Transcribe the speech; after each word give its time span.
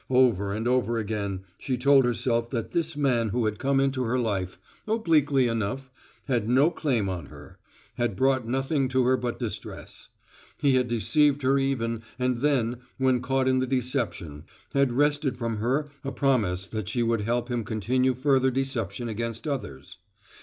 Over 0.09 0.51
and 0.51 0.67
over 0.67 0.97
again 0.97 1.41
she 1.59 1.77
told 1.77 2.05
herself 2.05 2.49
that 2.49 2.71
this 2.71 2.97
man 2.97 3.29
who 3.29 3.45
had 3.45 3.59
come 3.59 3.79
into 3.79 4.01
her 4.03 4.17
life, 4.17 4.57
obliquely 4.87 5.45
enough, 5.45 5.91
had 6.25 6.49
no 6.49 6.71
claim 6.71 7.07
on 7.07 7.27
her; 7.27 7.59
had 7.97 8.15
brought 8.15 8.47
nothing 8.47 8.87
to 8.89 9.03
her 9.05 9.15
but 9.15 9.37
distress. 9.37 10.09
He 10.57 10.73
had 10.73 10.87
deceived 10.87 11.43
her 11.43 11.59
even, 11.59 12.01
and 12.17 12.39
then, 12.39 12.77
when 12.97 13.21
caught 13.21 13.47
in 13.47 13.59
the 13.59 13.67
deception, 13.67 14.45
had 14.73 14.91
wrested 14.91 15.37
from 15.37 15.57
her 15.57 15.91
a 16.03 16.11
promise 16.11 16.65
that 16.65 16.89
she 16.89 17.03
would 17.03 17.21
help 17.21 17.49
him 17.49 17.63
continue 17.63 18.15
further 18.15 18.49
deception 18.49 19.07
against 19.07 19.47
others. 19.47 19.99